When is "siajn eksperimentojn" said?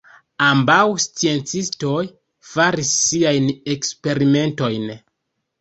3.05-4.93